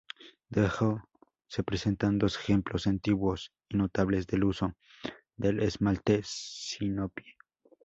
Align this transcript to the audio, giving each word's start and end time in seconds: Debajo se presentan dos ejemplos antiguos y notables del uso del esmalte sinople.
Debajo 0.49 1.07
se 1.45 1.61
presentan 1.61 2.17
dos 2.17 2.35
ejemplos 2.35 2.87
antiguos 2.87 3.51
y 3.69 3.77
notables 3.77 4.25
del 4.25 4.45
uso 4.45 4.73
del 5.35 5.59
esmalte 5.61 6.21
sinople. 6.25 7.35